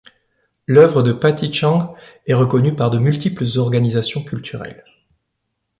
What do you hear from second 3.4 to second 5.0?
organisations culturelles.